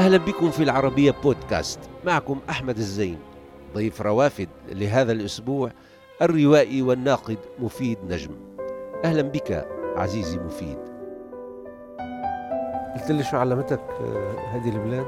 [0.00, 1.80] أهلا بكم في العربية بودكاست.
[2.04, 3.18] معكم أحمد الزين.
[3.74, 5.70] ضيف روافد لهذا الأسبوع
[6.22, 8.30] الروائي والناقد مفيد نجم.
[9.04, 9.66] أهلا بك
[9.96, 10.78] عزيزي مفيد.
[12.94, 15.06] قلت لي شو علمتك آه، هذه البلاد؟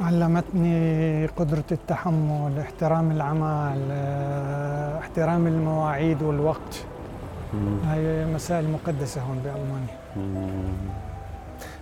[0.00, 6.84] علمتني قدرة التحمل احترام العمل آه، احترام المواعيد والوقت.
[7.84, 11.07] هاي مسائل مقدسة هون بألمانيا.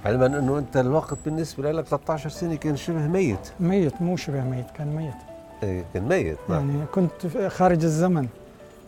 [0.04, 3.52] علما أنه أنت الوقت بالنسبة لك 13 سنة كان شبه ميت.
[3.60, 5.14] ميت مو شبه ميت كان ميت.
[5.62, 6.70] إيه كان ميت نعم.
[6.70, 8.28] يعني كنت خارج الزمن.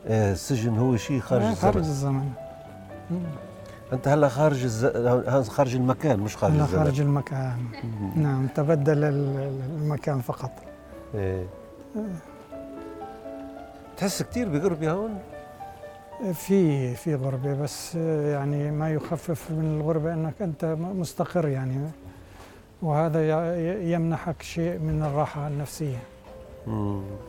[0.06, 1.62] إيه السجن هو شيء خارج آه، الزمن.
[1.72, 2.30] خارج الزمن.
[3.92, 4.86] أنت هلا خارج الز...
[5.48, 6.78] خارج المكان مش خارج هلا الزمن.
[6.78, 7.58] خارج المكان.
[8.16, 10.50] نعم تبدل المكان فقط.
[11.14, 11.46] إيه.
[13.96, 15.18] تحس كثير بقربي هون؟
[16.32, 21.90] في في غربة بس يعني ما يخفف من الغربة أنك أنت مستقر يعني.
[22.82, 23.20] وهذا
[23.92, 25.98] يمنحك شيء من الراحة النفسية.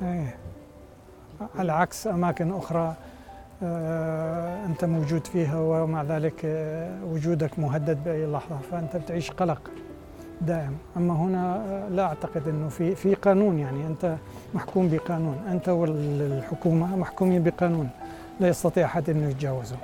[0.01, 0.35] إيه.
[1.55, 2.95] على عكس أماكن أخرى
[3.63, 9.61] آه، أنت موجود فيها ومع ذلك آه، وجودك مهدد بأي لحظة فأنت بتعيش قلق
[10.41, 10.77] دائم.
[10.97, 14.15] أما هنا آه، لا أعتقد أنه في في قانون يعني أنت
[14.53, 15.37] محكوم بقانون.
[15.51, 17.89] أنت والحكومة محكومين بقانون.
[18.39, 19.77] لا يستطيع أحد أن يتجاوزه.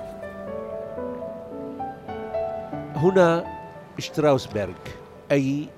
[2.96, 3.44] هنا
[3.98, 4.74] شتراوسبرغ
[5.32, 5.68] أي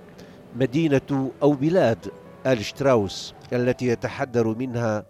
[0.56, 1.98] مدينة أو بلاد
[2.46, 5.06] آل شتراوس التي يتحدر منها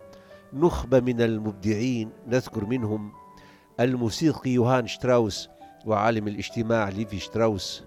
[0.53, 3.13] نخبة من المبدعين نذكر منهم
[3.81, 5.49] الموسيقي يوهان شتراوس
[5.87, 7.85] وعالم الاجتماع ليفي شتراوس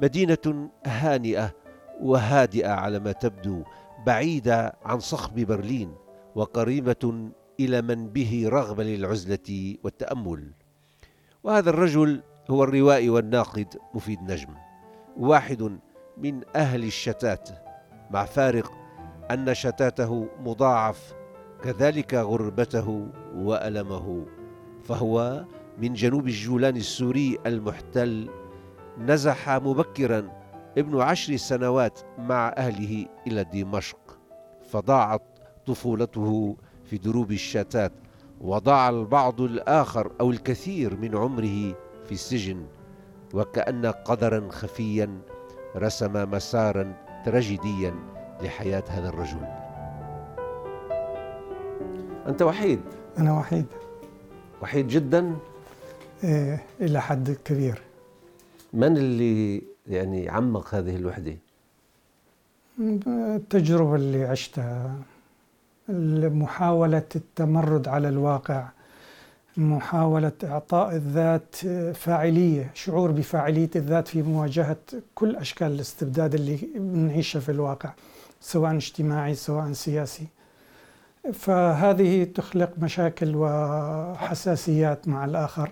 [0.00, 1.54] مدينة هانئة
[2.00, 3.62] وهادئة على ما تبدو
[4.06, 5.94] بعيدة عن صخب برلين
[6.34, 7.30] وقريبة
[7.60, 10.52] إلى من به رغبة للعزلة والتأمل.
[11.44, 14.54] وهذا الرجل هو الروائي والناقد مفيد نجم
[15.16, 15.78] واحد
[16.16, 17.48] من أهل الشتات
[18.10, 18.72] مع فارق
[19.30, 21.14] أن شتاته مضاعف
[21.62, 24.26] كذلك غربته وألمه.
[24.84, 25.44] فهو
[25.78, 28.30] من جنوب الجولان السوري المحتل
[28.98, 30.30] نزح مبكرا
[30.78, 34.18] ابن عشر سنوات مع أهله إلى دمشق
[34.70, 35.22] فضاعت
[35.66, 36.56] طفولته
[36.90, 37.92] في دروب الشتات
[38.40, 41.74] وضاع البعض الآخر أو الكثير من عمره
[42.06, 42.66] في السجن
[43.34, 45.18] وكأن قدرا خفيا
[45.76, 46.92] رسم مسارا
[47.24, 47.94] تراجيديا
[48.42, 49.40] لحياة هذا الرجل.
[52.26, 52.80] أنت وحيد؟
[53.18, 53.66] أنا وحيد.
[54.62, 55.36] وحيد جدا؟
[56.24, 57.82] إيه إلى حد كبير.
[58.72, 61.36] من اللي يعني عمق هذه الوحدة؟
[62.80, 64.94] التجربة اللي عشتها.
[65.88, 68.64] محاولة التمرد على الواقع
[69.56, 71.56] محاولة إعطاء الذات
[71.96, 74.76] فاعلية شعور بفاعلية الذات في مواجهة
[75.14, 77.92] كل أشكال الاستبداد اللي بنعيشها في الواقع
[78.40, 80.26] سواء اجتماعي سواء سياسي.
[81.32, 85.70] فهذه تخلق مشاكل وحساسيات مع الآخر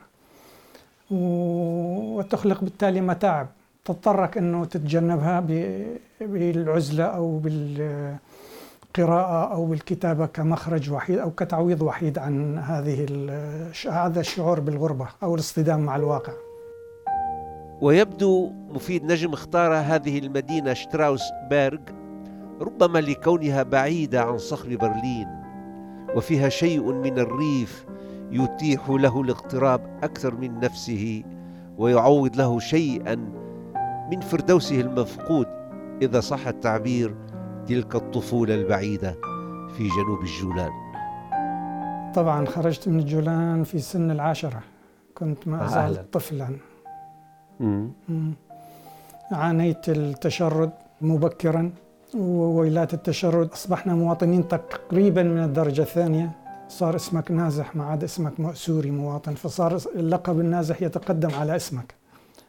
[1.10, 3.47] وتخلق بالتالي متاعب
[3.84, 5.41] تضطرك أنه تتجنبها
[6.21, 8.16] بالعزلة أو بال
[8.96, 13.06] بالقراءة أو بالكتابة كمخرج وحيد أو كتعويض وحيد عن هذه
[13.90, 16.32] هذا الشعور بالغربة أو الاصطدام مع الواقع.
[17.80, 21.78] ويبدو مفيد نجم اختار هذه المدينة شتراوس بيرغ
[22.60, 25.28] ربما لكونها بعيدة عن صخر برلين
[26.16, 27.86] وفيها شيء من الريف
[28.30, 31.22] يتيح له الاقتراب أكثر من نفسه
[31.78, 33.14] ويعوض له شيئا
[34.10, 35.46] من فردوسه المفقود
[36.02, 37.14] إذا صح التعبير
[37.69, 39.12] تلك الطفولة البعيدة
[39.77, 40.71] في جنوب الجولان.
[42.15, 44.62] طبعا خرجت من الجولان في سن العاشرة.
[45.14, 46.49] كنت ما أزال طفلا.
[49.32, 50.70] عانيت التشرد
[51.00, 51.73] مبكرا
[52.14, 56.31] وويلات التشرد أصبحنا مواطنين تقريبا من الدرجة الثانية.
[56.69, 61.94] صار اسمك نازح ما عاد اسمك سوري مواطن فصار اللقب النازح يتقدم على اسمك.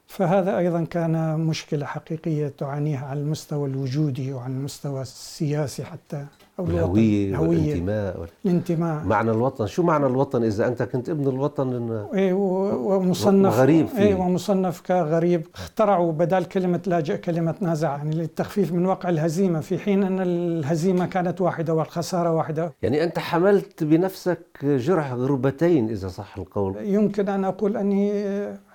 [0.07, 6.25] فهذا أيضا كان مشكلة حقيقية تعانيها على المستوى الوجودي وعلى المستوى السياسي حتى.
[6.59, 9.03] أو الهوية والانتماء الانتماء.
[9.05, 9.65] معنى الوطن.
[9.67, 13.99] شو معنى الوطن؟ إذا أنت كنت ابن الوطن إن إيه ومصنف غريب فيه.
[13.99, 15.47] إيه ومصنف كغريب.
[15.55, 21.05] اخترعوا بدل كلمة لاجئ كلمة نازع يعني للتخفيف من واقع الهزيمة في حين أن الهزيمة
[21.05, 22.73] كانت واحدة والخسارة واحدة.
[22.81, 26.75] يعني أنت حملت بنفسك جرح غربتين إذا صح القول.
[26.81, 28.11] يمكن أن أقول أني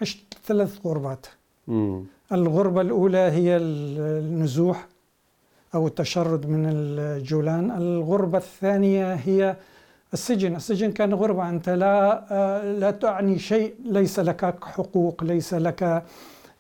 [0.00, 1.26] عشت ثلاث غربات.
[1.68, 2.04] مم.
[2.32, 4.88] الغربة الأولى هي النزوح.
[5.74, 7.70] أو التشرد من الجولان.
[7.70, 9.56] الغربة الثانية هي
[10.12, 10.56] السجن.
[10.56, 11.48] السجن كان غربة.
[11.48, 13.74] أنت لا آه، لا تعني شيء.
[13.84, 16.02] ليس لك حقوق ليس لك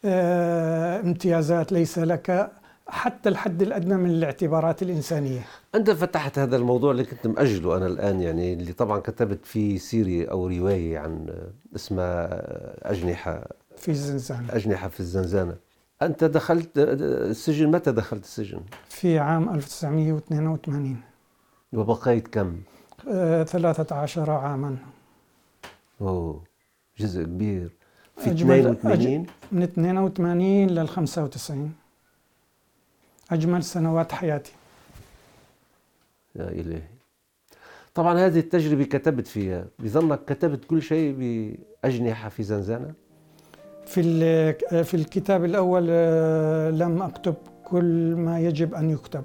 [0.04, 2.50] آه، امتيازات ليس لك
[2.88, 5.40] حتى الحد الأدنى من الاعتبارات الإنسانية.
[5.74, 10.24] أنت فتحت هذا الموضوع اللي كنت مأجله أنا الآن يعني اللي طبعا كتبت فيه سيري
[10.24, 11.26] أو رواية عن
[11.76, 12.28] اسمها
[12.90, 13.44] أجنحة
[13.76, 15.54] في الزنزانه أجنحة في الزنزانة.
[16.06, 20.96] أنت دخلت السجن متى دخلت السجن؟ في عام 1982
[21.72, 22.60] وبقيت كم؟
[23.08, 24.76] آه 13 عاما.
[26.00, 26.42] أوه
[26.98, 27.70] جزء كبير.
[28.16, 31.72] في 82 من 82 لل 95
[33.30, 34.52] أجمل سنوات حياتي
[36.36, 36.82] يا إلهي
[37.94, 42.94] طبعا هذه التجربة كتبت فيها بظنك كتبت كل شيء بأجنحة في زنزانة
[43.86, 44.52] في
[44.84, 47.34] في الكتاب الأول آه، لم أكتب
[47.64, 49.24] كل ما يجب أن يكتب.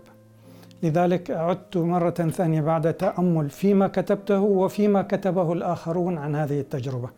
[0.84, 7.10] لذلك عدت مرة ثانية بعد تأمل فيما كتبته وفيما كتبه الآخرون عن هذه التجربة.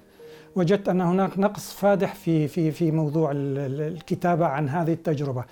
[0.56, 5.44] وجدت أن هناك نقص فادح في في في موضوع الكتابة عن هذه التجربة.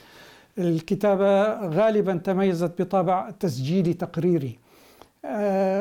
[0.57, 4.59] الكتابة غالبا تميزت بطابع تسجيلي تقريري.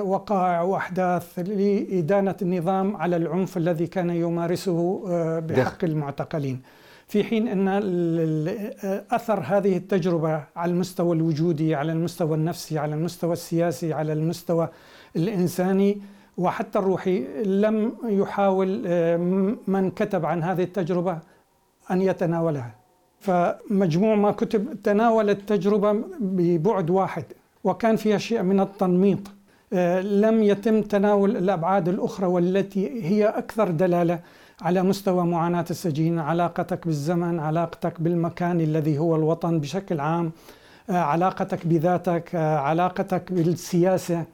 [0.00, 6.62] وقائع وأحداث لإدانة النظام على العنف الذي كان يمارسه آه، بحق المعتقلين.
[7.08, 7.68] في حين أن
[9.10, 14.68] أثر هذه التجربة على المستوى الوجودي على المستوى النفسي على المستوى السياسي على المستوى
[15.16, 16.00] الإنساني
[16.36, 19.16] وحتى الروحي لم يحاول آه،
[19.66, 21.18] من كتب عن هذه التجربة
[21.90, 22.74] أن يتناولها.
[23.20, 27.24] فمجموع ما كتب تناول التجربة ببعد واحد.
[27.66, 29.18] وكان فيها شيء من التنميط.
[29.72, 34.18] آه، لم يتم تناول الأبعاد الأخرى والتي هي أكثر دلالة
[34.62, 40.32] على مستوى معاناة السجين علاقتك بالزمن علاقتك بالمكان الذي هو الوطن بشكل عام
[40.90, 44.24] آه، علاقتك بذاتك آه، علاقتك بالسياسة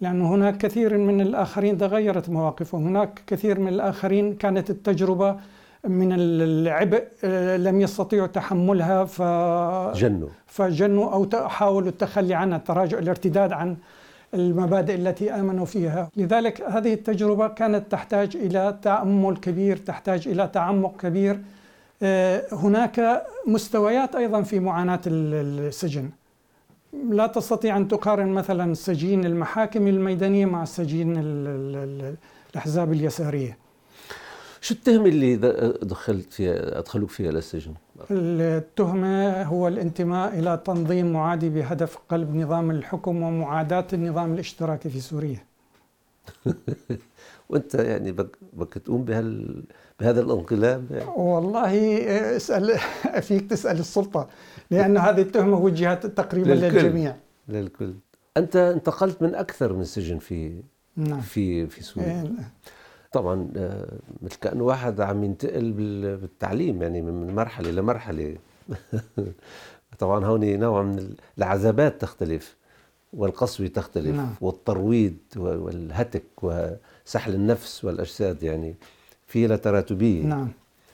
[0.00, 2.86] لأن هناك كثير من الآخرين تغيرت مواقفهم.
[2.86, 5.36] هناك كثير من الآخرين كانت التجربة
[5.84, 9.22] من العبء آه، لم يستطيعوا تحملها ف
[9.98, 13.76] جنوا فجنوا أو حاولوا التخلي عنها التراجع الارتداد عن
[14.34, 20.96] المبادئ التي آمنوا فيها، لذلك هذه التجربة كانت تحتاج إلى تأمل كبير، تحتاج إلى تعمق
[21.00, 21.40] كبير.
[22.02, 26.10] آه، هناك مستويات أيضا في معاناة السجن.
[27.10, 31.14] لا تستطيع أن تقارن مثلا سجين المحاكم الميدانية مع سجين
[32.54, 33.63] الأحزاب اليسارية.
[34.64, 35.36] شو التهمة اللي
[35.82, 37.74] دخلت فيها أدخلوك فيها للسجن؟
[38.10, 45.44] التهمة هو الانتماء إلى تنظيم معادي بهدف قلب نظام الحكم ومعاداة النظام الاشتراكي في سوريا
[47.48, 49.62] وأنت يعني بك, بك تقوم بهال
[50.00, 51.10] بهذا الانقلاب يعني.
[51.16, 52.06] والله
[52.36, 52.78] اسال
[53.28, 54.28] فيك تسأل السلطة
[54.70, 56.76] لأن هذه التهمة وجهت تقريبا للكل.
[56.76, 57.16] للجميع
[57.48, 57.94] للكل
[58.36, 60.62] أنت انتقلت من أكثر من سجن في
[60.96, 61.20] نعم.
[61.20, 62.52] في في سوريا إيه.
[63.14, 68.36] طبعا آه، مثل كأنه واحد عم ينتقل بالتعليم يعني من مرحلة لمرحلة.
[69.98, 72.56] طبعا هون نوع من العذابات تختلف
[73.12, 74.34] والقسوة تختلف نعم.
[74.40, 78.74] والترويض والهتك وسحل النفس والأجساد يعني
[79.26, 80.22] في لها تراتبية.
[80.22, 80.48] نعم.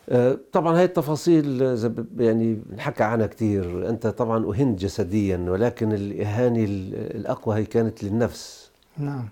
[0.09, 1.77] آه، طبعا هاي التفاصيل
[2.19, 8.71] يعني نحكى عنها كثير أنت طبعا أهنت جسديا ولكن الإهانة الأقوى هي كانت للنفس.
[8.99, 9.29] نعم.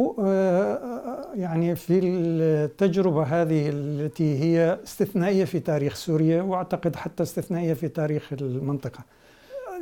[0.00, 7.22] هو آه، آه، يعني في التجربة هذه التي هي استثنائية في تاريخ سوريا وأعتقد حتى
[7.22, 9.04] استثنائية في تاريخ المنطقة.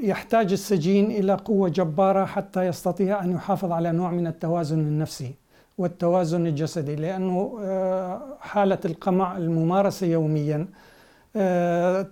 [0.03, 5.35] يحتاج السجين إلى قوة جبارة حتى يستطيع أن يحافظ على نوع من التوازن النفسي
[5.79, 10.67] والتوازن الجسدي لأنه آه، حالة القمع الممارسة يوميا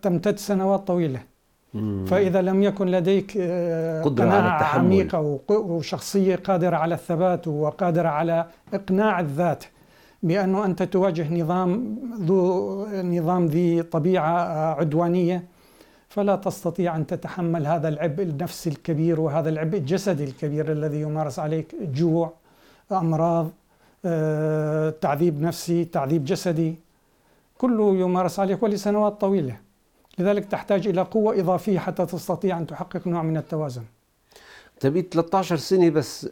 [0.02, 1.20] تمتد سنوات طويلة.
[2.06, 4.84] فإذا لم يكن لديك آه، قدرة قناعة على التحمل.
[4.84, 9.64] عميقة وشخصية قادرة على الثبات وقادرة على إقناع الذات
[10.22, 15.44] بأنه أنت تواجه نظام ذو نظام ذي طبيعة آه، عدوانية
[16.08, 21.74] فلا تستطيع أن تتحمل هذا العبء النفسي الكبير وهذا العبء الجسدي الكبير الذي يمارس عليك
[21.82, 22.32] جوع
[22.92, 23.50] أمراض
[24.04, 26.74] آه، تعذيب نفسي تعذيب جسدي
[27.58, 29.67] كله يمارس عليك ولسنوات طويلة
[30.18, 33.82] لذلك تحتاج إلى قوة إضافية حتى تستطيع أن تحقق نوع من التوازن.
[34.80, 36.28] تبي 13 سنة بس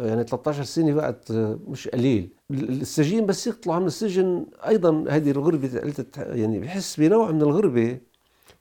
[0.00, 1.32] يعني 13 سنة وقت
[1.68, 2.28] مش قليل.
[2.50, 7.98] السجين بس يطلع من السجن أيضا هذه الغربة يعني بحس بنوع من الغربة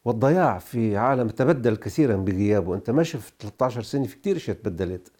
[0.05, 2.75] والضياع في عالم تبدل كثيرا بغيابه.
[2.75, 5.11] أنت ما شفت 13 سنة في كثير أشياء تبدلت.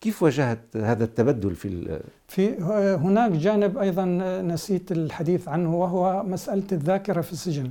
[0.00, 2.54] كيف واجهت هذا التبدل في في
[3.02, 4.04] هناك جانب أيضا
[4.42, 7.70] نسيت الحديث عنه وهو مسألة الذاكرة في السجن.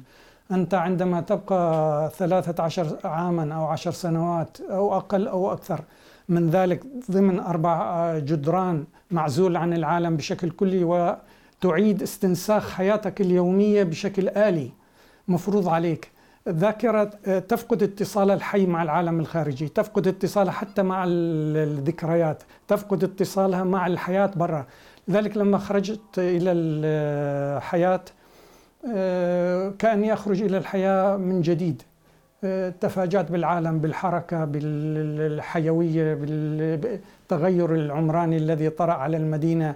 [0.52, 5.82] أنت عندما تبقى ثلاثة عشر عاما أو عشر سنوات أو أقل أو أكثر
[6.30, 14.30] من ذلك ضمن أربع جدران معزول عن العالم بشكل كلي وتعيد استنساخ حياتك اليومية بشكل
[14.30, 14.72] آلي
[15.28, 16.12] مفروض عليك.
[16.48, 17.04] الذاكرة
[17.40, 24.32] تفقد اتصال الحي مع العالم الخارجي تفقد اتصالها حتى مع الذكريات تفقد اتصالها مع الحياة
[24.36, 24.66] برا.
[25.08, 28.02] لذلك لما خرجت إلى الحياة
[28.94, 31.82] آه، كأني أخرج إلى الحياة من جديد.
[32.44, 39.76] آه، تفاجأت بالعالم بالحركة بالحيوية بالتغير العمراني الذي طرأ على المدينة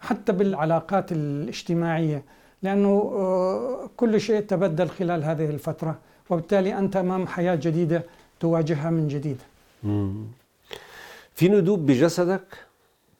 [0.00, 2.22] حتى بالعلاقات الاجتماعية.
[2.62, 5.98] لأنه آه، كل شيء تبدل خلال هذه الفترة
[6.30, 8.02] وبالتالي أنت أمام حياة جديدة
[8.40, 9.38] تواجهها من جديد.
[11.34, 12.46] في ندوب بجسدك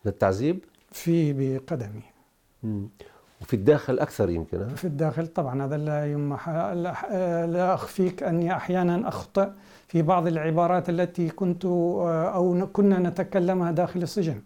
[0.04, 2.02] للتعذيب؟ في بقدمي.
[3.40, 9.48] وفي الداخل أكثر يمكن في الداخل طبعا هذا لا يمح لا أخفيك أني أحيانا أخطئ
[9.88, 14.42] في بعض العبارات التي كنت آه، أو كنا نتكلمها داخل السجن.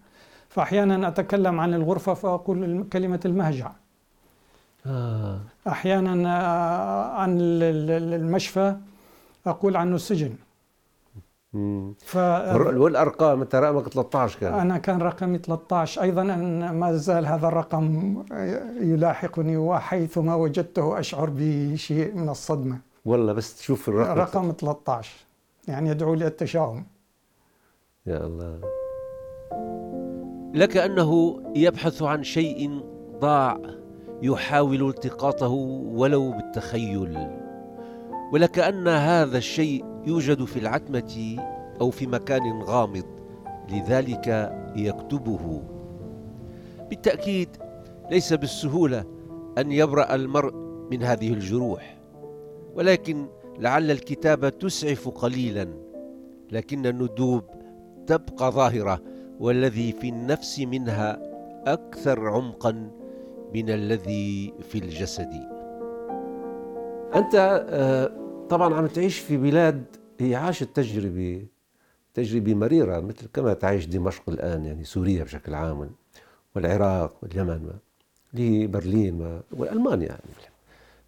[0.49, 3.73] فأحيانا أتكلم عن الغرفة فأقول كلمة المهجع.
[4.87, 5.41] آه.
[5.69, 8.77] أحيانا آه، عن المشفى
[9.47, 10.35] أقول عنه السجن.
[11.99, 14.55] ف والأرقام أنت رقمك 13 كان.
[14.55, 18.17] أنا كان رقمي 13 أيضا أن ما زال هذا الرقم
[18.81, 22.79] يلاحقني وحيثما وجدته أشعر بشيء من الصدمة.
[23.05, 24.19] والله بس تشوف الرقم.
[24.19, 25.27] رقم 13
[25.69, 26.85] يعني يدعو للتشاؤم
[28.07, 28.61] يا الله.
[30.55, 32.81] لك أنه يبحث عن شيء
[33.21, 33.61] ضاع
[34.23, 35.49] يحاول التقاطه
[35.95, 37.29] ولو بالتخيل.
[38.33, 41.37] ولكأن هذا الشيء يوجد في العتمة
[41.81, 43.05] أو في مكان غامض
[43.71, 45.63] لذلك يكتبه.
[46.91, 47.49] بالتأكيد
[48.11, 49.05] ليس بالسهولة
[49.59, 50.55] أن يبرأ المرء
[50.91, 51.99] من هذه الجروح
[52.75, 53.27] ولكن
[53.59, 55.69] لعل الكتابة تسعف قليلا
[56.53, 57.43] لكن الندوب
[58.07, 59.01] تبقى ظاهرة
[59.41, 61.23] والذي في النفس منها
[61.67, 62.91] أكثر عمقا
[63.55, 65.31] من الذي في الجسد.
[67.15, 69.85] أنت آه، طبعا عم تعيش في بلاد
[70.21, 71.47] هي عاشت تجربة
[72.15, 75.91] تجربة مريرة مثل كما تعيش دمشق الآن يعني سوريا بشكل عام
[76.57, 77.71] والعراق واليمن
[78.35, 80.21] لبرلين والمانيا يعني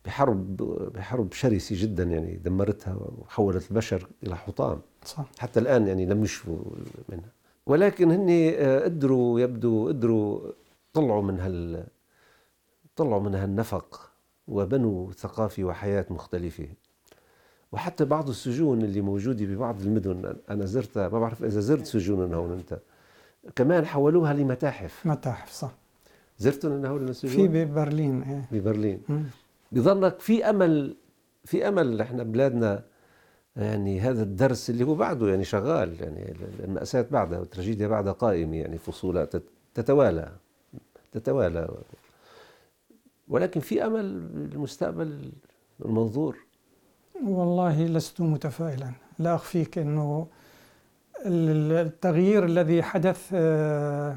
[0.04, 0.56] بحرب
[0.94, 4.80] بحرب شرسة جدا يعني دمرتها وحولت البشر إلى حطام.
[5.04, 5.26] صح.
[5.38, 6.58] حتى الآن يعني لم يشفوا
[7.08, 7.30] منها.
[7.66, 10.40] ولكن هن آه، قدروا يبدو قدروا
[10.92, 11.86] طلعوا من هال
[12.96, 14.10] طلعوا من هالنفق
[14.48, 16.68] وبنوا ثقافة وحياة مختلفة.
[17.73, 22.52] وحتى بعض السجون اللي موجودة ببعض المدن أنا زرتها ما بعرف إذا زرت سجون هون
[22.52, 22.78] أنت.
[23.56, 25.06] كمان حولوها لمتاحف.
[25.06, 25.75] متاحف صح.
[26.38, 28.49] زرتوا هول السجون في ببرلين إيه.
[28.52, 29.00] ببرلين.
[29.73, 30.96] بظنك في أمل
[31.44, 32.82] في أمل إحنا بلادنا
[33.56, 38.78] يعني هذا الدرس اللي هو بعده يعني شغال يعني المأساة بعدها والتراجيديا بعدها قائمة يعني
[38.78, 39.32] فصولات
[39.75, 40.32] تتوالى
[41.12, 41.68] تتوالى.
[43.28, 44.04] ولكن في أمل
[44.52, 45.32] المستقبل
[45.85, 46.45] المنظور.
[47.25, 48.92] والله لست متفائلا.
[49.18, 50.26] لا أخفيك أنه
[51.26, 54.16] التغيير الذي حدث آه،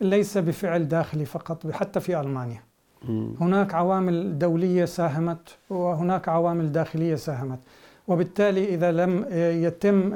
[0.00, 2.62] ليس بفعل داخلي فقط حتى في ألمانيا.
[3.40, 7.58] هناك عوامل دولية ساهمت وهناك عوامل داخلية ساهمت.
[8.08, 9.26] وبالتالي إذا لم
[9.64, 10.12] يتم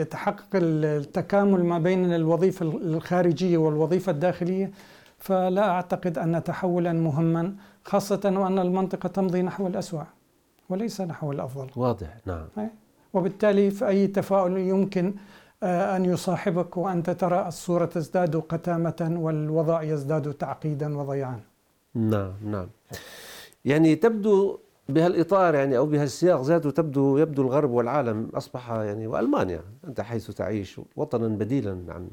[0.00, 4.70] يتحقق التكامل ما بين الوظيفة الخارجية والوظيفة الداخلية
[5.18, 7.54] فلا أعتقد أن تحولا مهما.
[7.84, 10.04] خاصة وأن المنطقة تمضي نحو الأسوأ
[10.68, 11.70] وليس نحو الأفضل.
[11.76, 12.46] واضح نعم.
[13.14, 15.14] وبالتالي في أي تفاؤل يمكن
[15.62, 21.40] آه، أن يصاحبك وأنت ترى الصورة تزداد قتامة والوضع يزداد تعقيدا وضياعا.
[21.94, 22.68] نعم نعم.
[23.64, 24.58] يعني تبدو
[24.88, 30.80] بهالإطار يعني أو بهالسياق ذاته تبدو يبدو الغرب والعالم أصبح يعني وألمانيا أنت حيث تعيش
[30.96, 32.10] وطنا بديلا عن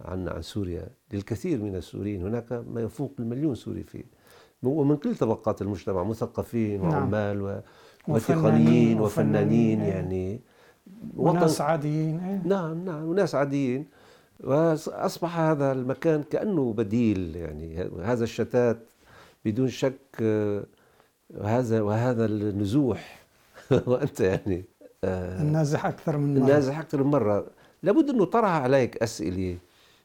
[0.00, 2.22] عن عن سوريا للكثير من السوريين.
[2.22, 4.04] هناك ما يفوق المليون سوري في
[4.66, 6.90] ومن كل طبقات المجتمع مثقفين نعم.
[6.92, 7.60] وعمال نعم.
[8.08, 9.92] وتقنيين وفنانين إيه.
[9.92, 10.40] يعني
[11.16, 12.42] وناس عاديين إيه.
[12.44, 13.86] نعم نعم وناس عاديين
[14.40, 18.78] وأصبح هذا المكان كأنه بديل يعني هذا الشتات
[19.44, 20.22] بدون شك
[21.30, 23.26] وهذا وهذا النزوح
[23.86, 24.64] وأنت يعني
[25.04, 27.46] آه، النازح أكثر من مرة النازح أكثر من مرة
[27.82, 29.58] لابد أنه طرح عليك أسئلة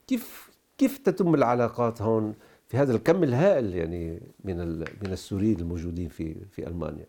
[0.07, 2.33] كيف كيف تتم العلاقات هون
[2.69, 7.05] في هذا الكم الهائل يعني من من السوريين الموجودين في في ألمانيا.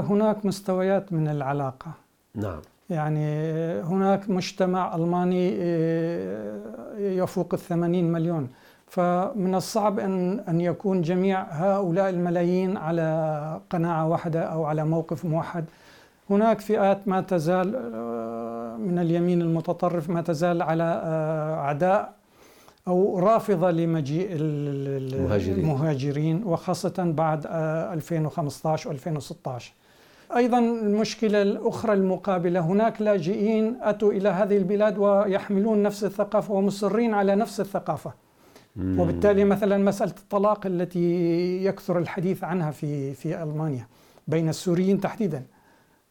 [0.00, 1.92] هناك مستويات من العلاقة.
[2.34, 2.60] نعم.
[2.90, 3.28] يعني
[3.80, 8.48] هناك مجتمع ألماني آه، يفوق الثمانين مليون.
[8.86, 15.64] فمن الصعب أن أن يكون جميع هؤلاء الملايين على قناعة واحدة أو على موقف موحد.
[16.30, 22.15] هناك فئات ما تزال آه، من اليمين المتطرف ما تزال على آه، أعداء
[22.88, 25.58] أو رافضة لمجيء المهاجرين.
[25.58, 29.62] المهاجرين وخاصة بعد 2015 و2016
[30.36, 37.34] أيضا المشكلة الأخرى المقابلة هناك لاجئين أتوا إلى هذه البلاد ويحملون نفس الثقافة ومصرين على
[37.34, 38.12] نفس الثقافة
[38.76, 39.00] مم.
[39.00, 43.86] وبالتالي مثلا مسألة الطلاق التي يكثر الحديث عنها في في ألمانيا
[44.28, 45.42] بين السوريين تحديدا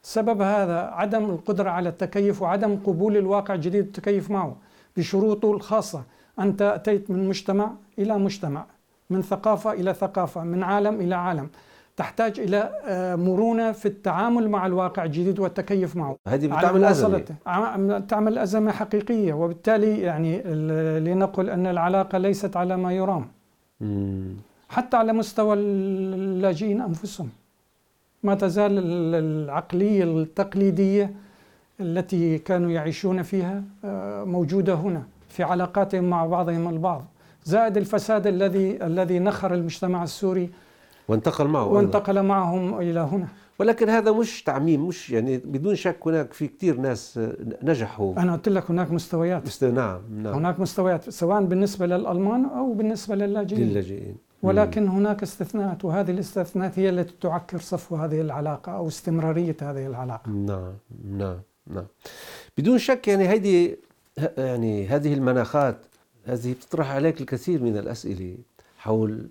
[0.04, 4.56] سبب هذا عدم القدرة على التكيف وعدم قبول الواقع الجديد التكيف معه
[4.98, 6.04] بشروطه الخاصة
[6.40, 8.66] أنت أتيت من مجتمع إلى مجتمع
[9.10, 11.50] من ثقافة إلى ثقافة من عالم إلى عالم.
[11.98, 16.16] تحتاج إلى آه، مرونة في التعامل مع الواقع الجديد والتكيف معه.
[16.28, 17.24] هذه بتعمل أزمة.
[18.08, 20.42] تعمل أزمة حقيقية وبالتالي يعني
[21.00, 23.28] لنقل أن العلاقة ليست على ما يرام.
[23.82, 24.34] مم.
[24.70, 27.30] حتى على مستوى اللاجئين أنفسهم.
[28.24, 31.14] ما تزال ال- العقلية التقليدية
[31.80, 35.04] التي كانوا يعيشون فيها آه، موجودة هنا.
[35.36, 37.06] في علاقاتهم مع بعضهم البعض.
[37.44, 40.50] زائد الفساد الذي الذي نخر المجتمع السوري
[41.08, 41.76] وانتقل معه أيضاً.
[41.76, 43.28] وانتقل معهم إلى هنا.
[43.60, 47.20] ولكن هذا مش تعميم مش يعني بدون شك هناك في كثير ناس
[47.64, 48.14] نجحوا.
[48.18, 49.48] أنا قلت لك هناك مستويات.
[49.48, 50.34] است- نعم نعم.
[50.34, 53.68] هناك مستويات سواء بالنسبة للألمان أو بالنسبة للاجئين.
[53.70, 54.16] للاجئين.
[54.44, 60.30] ولكن هناك استثناءات وهذه الاستثناءات هي التي تعكر صفو هذه العلاقة أو استمرارية هذه العلاقة.
[60.32, 60.74] نعم
[61.18, 61.38] نعم
[61.68, 61.86] نعم.
[62.58, 63.78] بدون شك يعني هيدي ه-
[64.38, 65.78] يعني هذه المناخات
[66.26, 68.38] هذه بتطرح عليك الكثير من الأسئلة
[68.78, 69.28] حول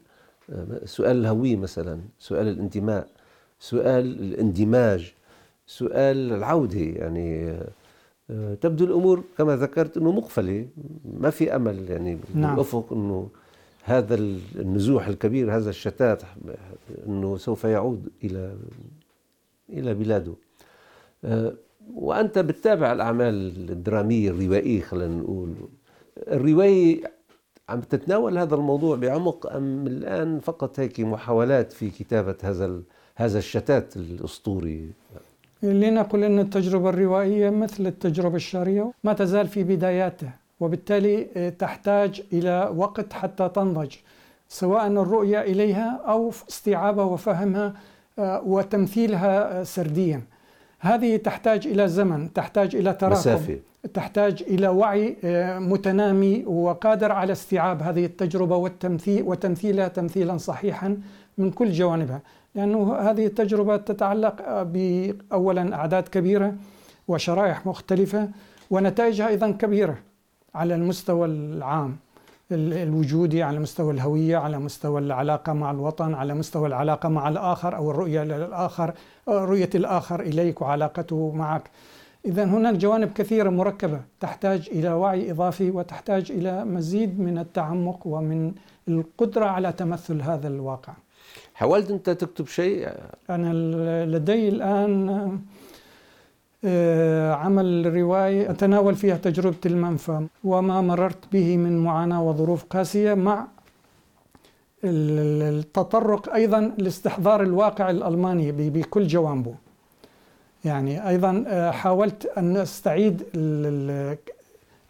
[0.52, 3.08] آه، سؤال الهوية مثلا سؤال الانتماء
[3.60, 5.14] سؤال الاندماج
[5.66, 7.68] سؤال العودة يعني آه،
[8.30, 10.66] آه، تبدو الأمور كما ذكرت أنه مقفلة
[11.20, 12.54] ما في أمل يعني نعم.
[12.54, 13.28] بالأفق أنه
[13.84, 16.22] هذا النزوح الكبير هذا الشتات
[17.06, 18.56] أنه سوف يعود إلى
[19.70, 20.35] إلى بلاده
[21.94, 23.35] وأنت بتتابع الأعمال
[23.70, 25.55] الدرامية الروائية خلينا نقول.
[26.29, 27.03] الرواية
[27.68, 32.81] عم تتناول هذا الموضوع بعمق أم الآن فقط هيك محاولات في كتابة هذا
[33.16, 34.90] هذا الشتات الأسطوري؟
[35.62, 42.73] لنقل أن التجربة الروائية مثل التجربة الشعرية ما تزال في بداياتها وبالتالي آه، تحتاج إلى
[42.77, 43.94] وقت حتى تنضج
[44.49, 47.75] سواء الرؤية إليها أو استيعابها وفهمها
[48.18, 50.23] آه، وتمثيلها آه، سرديا.
[50.85, 53.59] هذه تحتاج إلى زمن تحتاج إلى تراكم مسافة.
[53.94, 60.97] تحتاج إلى وعي آه، متنامي وقادر على استيعاب هذه التجربة والتمثيل وتمثيلها تمثيلا صحيحا
[61.38, 62.20] من كل جوانبها.
[62.55, 66.55] لأنه هذه التجربة تتعلق آه، بأولا أعداد كبيرة
[67.09, 68.29] وشرائح مختلفة
[68.70, 69.99] ونتائجها أيضا كبيرة
[70.55, 71.88] على المستوى العام.
[71.90, 72.03] ال-
[72.52, 77.90] الوجودي على مستوى الهوية على مستوى العلاقة مع الوطن على مستوى العلاقة مع الآخر أو
[77.90, 78.94] الرؤية للآخر
[79.28, 81.70] رؤية الآخر إليك وعلاقته معك.
[82.26, 88.52] إذا هناك جوانب كثيرة مركبة تحتاج إلى وعي إضافي وتحتاج إلى مزيد من التعمق ومن
[88.88, 90.92] القدرة على تمثل هذا الواقع.
[91.54, 92.88] حاولت أنت تكتب شيء؟
[93.30, 93.52] أنا
[94.04, 95.38] لدي الآن
[97.35, 103.46] عمل رواية أتناول فيها تجربة المنفى وما مررت به من معاناة وظروف قاسية مع
[104.85, 109.55] ال- التطرق أيضا لاستحضار الواقع الألماني بكل جوانبه.
[110.64, 114.18] يعني أيضا آه، حاولت أن أستعيد ال- ال-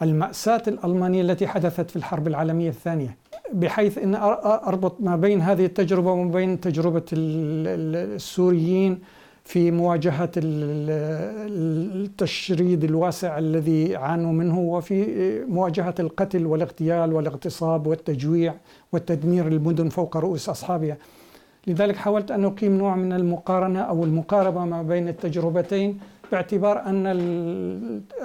[0.03, 3.17] المأساة الألمانية التي حدثت في الحرب العالمية الثانية
[3.53, 8.99] بحيث أن أر- أربط ما بين هذه التجربة وما بين تجربة ال- ال- السوريين
[9.45, 10.91] في مواجهة ال-
[11.51, 15.05] ال- التشريد الواسع الذي عانوا منه وفي
[15.49, 18.55] مواجهة القتل والاغتيال والاغتصاب والتجويع
[18.93, 20.97] والتدمير المدن فوق رؤوس أصحابها.
[21.67, 25.99] لذلك حاولت أن أقيم نوع من المقارنة أو المقاربة ما بين التجربتين
[26.33, 27.07] باعتبار أن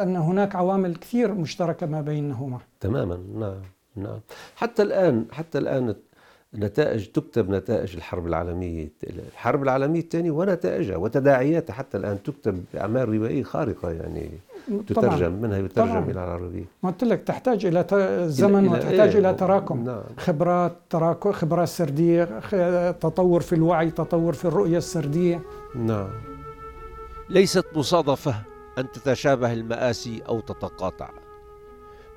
[0.01, 2.57] أن هناك عوامل كثير مشتركة ما بينهما.
[2.79, 3.61] تماما نعم
[3.95, 4.19] نعم.
[4.55, 5.95] حتى الآن حتى الآن
[6.55, 13.43] نتائج تكتب نتائج الحرب العالمية الحرب العالمية الثانية ونتائجها وتداعياتها حتى الآن تكتب بأعمال روائية
[13.43, 14.31] خارقة يعني
[14.69, 14.83] طبعا.
[14.87, 16.03] تترجم منها يترجم طبعاً.
[16.03, 16.65] إلى العربية.
[16.83, 17.85] ما قلت لك تحتاج إلى
[18.29, 19.83] زمن إلى- وتحتاج إيه، إلى تراكم.
[19.83, 20.01] نعم.
[20.17, 22.39] خبرات تراكم خبرات سردية
[22.91, 25.41] تطور في الوعي تطور في الرؤية السردية.
[25.75, 26.09] نعم.
[27.29, 28.35] ليست مصادفة
[28.77, 31.09] أن تتشابه المآسي أو تتقاطع.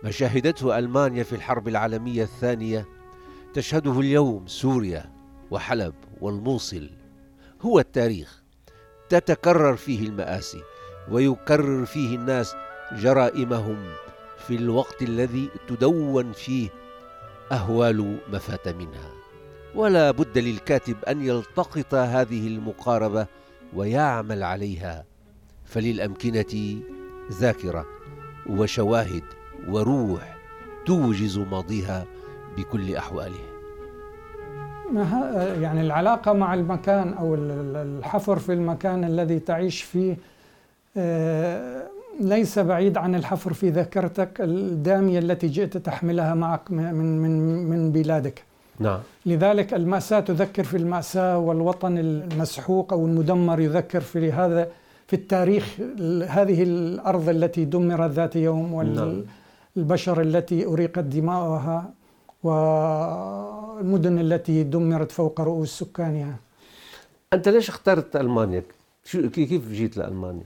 [0.04, 2.86] ما شهدته ألمانيا في الحرب العالمية الثانية
[3.54, 5.12] تشهده اليوم سوريا
[5.50, 6.90] وحلب والموصل.
[7.62, 8.42] هو التاريخ.
[9.08, 10.62] تتكرر فيه المآسي
[11.10, 12.54] ويكرر فيه الناس
[12.92, 13.76] جرائمهم
[14.46, 16.68] في الوقت الذي تدون فيه
[17.52, 19.12] أهوال ما فات منها.
[19.74, 23.26] ولا بد للكاتب أن يلتقط هذه المقاربة
[23.74, 25.04] ويعمل عليها.
[25.64, 26.82] فللأمكنة
[27.32, 27.86] ذاكرة
[28.46, 29.24] وشواهد
[29.68, 30.38] وروح
[30.86, 32.06] توجز ماضيها
[32.56, 33.52] بكل أحواله
[34.92, 40.16] ما يعني العلاقة مع المكان أو الحفر في المكان الذي تعيش فيه
[40.96, 41.82] آه،
[42.20, 48.42] ليس بعيد عن الحفر في ذاكرتك الدامية التي جئت تحملها معك من من من بلادك.
[48.80, 48.98] نعم.
[49.26, 54.68] لذلك المأساة تذكر في المأساة والوطن المسحوق أو المدمر يذكر في هذا
[55.06, 55.76] في التاريخ
[56.28, 60.28] هذه الأرض التي دمرت ذات يوم والبشر نعم.
[60.28, 61.90] التي أريقت دماؤها
[62.42, 66.36] والمدن التي دمرت فوق رؤوس سكانها.
[67.32, 68.62] أنت ليش اخترت ألمانيا؟
[69.04, 70.44] شو كيف جيت لألمانيا؟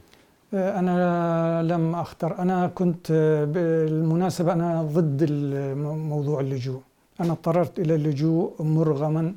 [0.55, 2.39] أه، أنا لم أختر.
[2.39, 3.13] أنا كنت
[3.53, 5.31] بالمناسبة أنا ضد
[6.13, 6.81] موضوع اللجوء.
[7.21, 9.35] أنا اضطررت إلى اللجوء مرغما.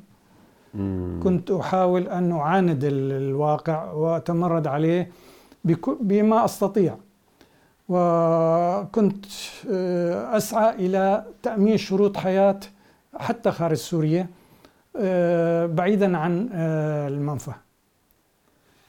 [1.22, 5.10] كنت أحاول أن أعاند الواقع وأتمرد عليه
[6.00, 6.96] بما أستطيع.
[7.90, 9.26] وكنت
[9.70, 12.60] آه، أسعى إلى تأمين شروط حياة
[13.16, 14.26] حتى خارج سوريا
[14.96, 17.52] آه، بعيدا عن آه، المنفى.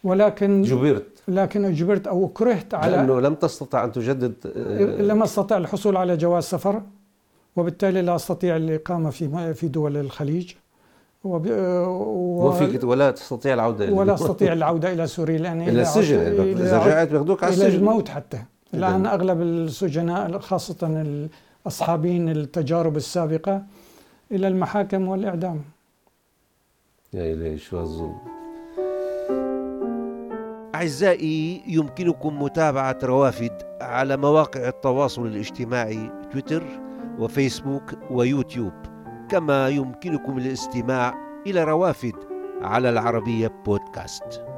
[0.03, 1.23] ولكن جبرت.
[1.27, 4.33] لكن اجبرت أو كرهت على لأنه لم تستطع أن تجدد
[4.99, 6.81] لم أستطع الحصول على جواز سفر
[7.55, 10.53] وبالتالي لا أستطيع الإقامة في في دول الخليج.
[11.23, 11.47] وب...
[11.47, 12.47] و...
[12.47, 17.43] وفيك ولا تستطيع العودة ولا أستطيع العودة إلى سوريا لأن إلى السجن إذا رجعت بياخذوك
[17.43, 17.67] على السجن.
[17.67, 18.43] إلى الموت حتى.
[18.73, 21.05] الآن أغلب السجناء خاصة
[21.67, 23.63] أصحابين التجارب السابقة
[24.31, 25.61] إلى المحاكم والإعدام.
[27.13, 28.17] يا إلهي شو الظلم؟
[30.75, 36.63] أعزائي يمكنكم متابعة روافد على مواقع التواصل الاجتماعي تويتر
[37.19, 38.73] وفيسبوك ويوتيوب.
[39.29, 41.13] كما يمكنكم الاستماع
[41.47, 42.15] إلى روافد
[42.61, 44.50] على العربية بودكاست.